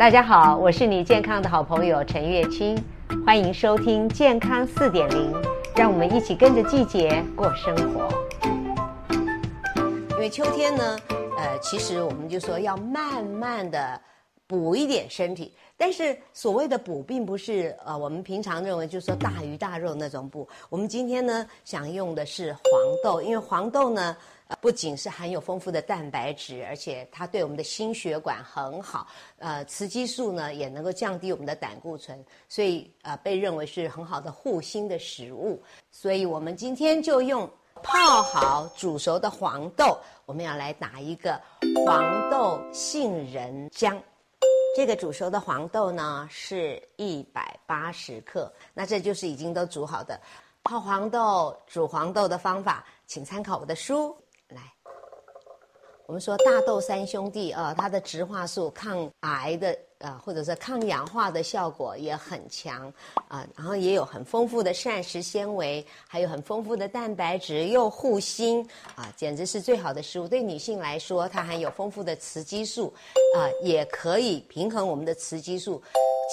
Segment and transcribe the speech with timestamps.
[0.00, 2.74] 大家好，我是你健康的好朋友陈月清，
[3.26, 5.30] 欢迎收听健康四点零，
[5.76, 8.08] 让我们一起跟着季节过生活。
[10.12, 10.98] 因为秋天呢，
[11.36, 14.00] 呃，其实我们就说要慢慢的
[14.46, 20.48] 补一点身体，但是所谓的补，并不是呃我们平常认为就是说大鱼大肉那种补。
[20.70, 22.62] 我们今天呢，想用的是黄
[23.04, 24.16] 豆，因为黄豆呢。
[24.60, 29.06] 不仅是含有丰富的蛋白质，而且它对我们的心血管很好。
[29.38, 35.62] 呃，雌激素呢也能够降低我们的胆固醇，所以呃被认为是很好的护心的食物。
[35.90, 37.48] 所以我们今天就用
[37.82, 41.40] 泡好煮熟的黄豆，我们要来打一个
[41.86, 43.98] 黄豆杏仁浆。
[44.76, 50.18] 这个煮熟的黄豆呢是一百八十克，那这就是已经都煮好的
[50.62, 54.16] 泡黄豆、煮黄豆的方法，请参考我的书。
[56.10, 62.92] 我们说大豆三兄弟啊，它的植化素抗癌的啊，或者是抗氧化的效果也很强
[63.28, 70.26] 啊，然后也有很丰富的膳食纤维，还有很丰富的蛋白质，又护心啊，简直是最好的食物。
[70.26, 72.92] 对女性来说，它含有丰富的雌激素
[73.36, 75.80] 啊，也可以平衡我们的雌激素，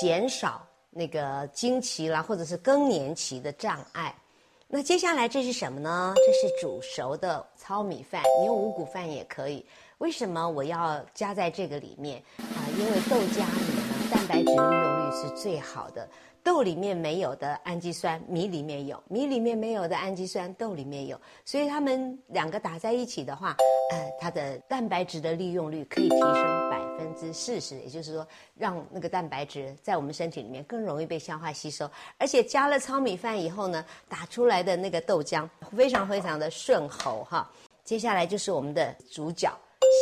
[0.00, 4.14] 减少那个经期啦，或者是更年期的障碍。
[4.68, 6.12] 那接下来这是什么呢？
[6.16, 9.64] 这是煮熟的糙米饭，你用五谷饭也可以。
[9.98, 12.58] 为什么我要加在这个里面啊？
[12.76, 16.08] 因为豆加里呢，蛋白质利用率是最好的。
[16.42, 21.20] 豆里面没有的氨基酸，米里面有；米里面没有的氨基酸，豆里面有。
[21.44, 23.56] 所以它们两个打在一起的话，
[23.92, 26.65] 呃，它的蛋白质的利用率可以提升
[26.98, 31.90] 分之四十，也就是说，让那个蛋白质在我们身体里面更容易被消化吸收。
[32.18, 37.50] 而且加了糙米饭以后呢，打出来的那个豆浆非常非常的顺喉哈。
[37.84, 39.52] 接下来就是我们的主角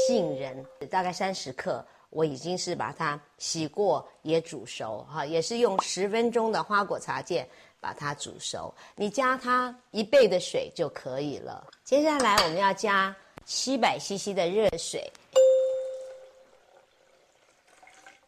[0.07, 1.85] 杏仁，大概三十克。
[2.11, 7.45] 我已经是把它洗过，也煮熟，哈，也是用十分钟的花果茶键
[7.81, 8.73] 把它煮熟。
[8.95, 11.67] 你加它一倍的水就可以了。
[11.83, 13.13] 接下来我们要加
[13.45, 15.13] 七百 CC 的热水，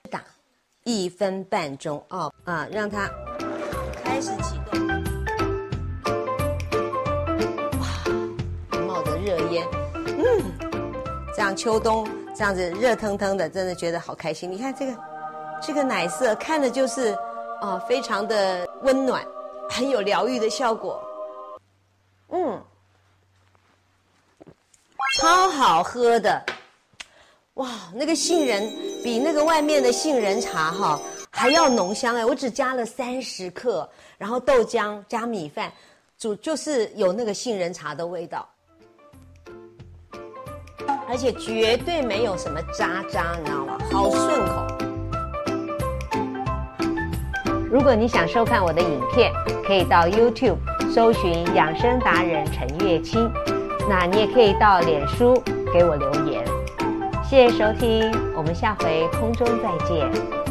[0.06, 0.22] 打
[0.84, 3.10] 一分半钟哦，啊，让它
[4.04, 4.86] 开始启动。
[7.80, 9.66] 哇，冒着热烟，
[10.06, 10.42] 嗯，
[11.34, 12.08] 这样秋冬。
[12.38, 14.52] 这样子热腾腾的，真的觉得好开心。
[14.52, 14.94] 你看这个，
[15.62, 17.16] 这个奶色看着就是，
[17.62, 19.26] 啊、非常的温暖，
[19.70, 21.02] 很有疗愈的效果。
[22.28, 22.62] 嗯，
[25.16, 26.44] 超好喝的，
[27.54, 28.70] 哇，那个杏仁
[29.06, 31.00] 比那个外面的杏仁茶哈
[31.30, 32.24] 还要浓香哎！
[32.24, 35.72] 我只加了三十克，然后豆浆加米饭
[36.18, 38.44] 煮，就是有那个杏仁茶的味道。
[41.08, 43.78] 而且绝对没有什么渣渣，你知道吗？
[43.92, 44.66] 好顺口。
[47.70, 49.32] 如果你想收看我的影片，
[49.64, 50.56] 可以到 YouTube
[50.92, 53.32] 搜寻养生达人陈月清。
[53.88, 55.40] 那你也可以到脸书
[55.72, 56.44] 给我留言。
[57.22, 58.10] 谢谢收听，
[58.46, 60.45] 我们下回空中再见。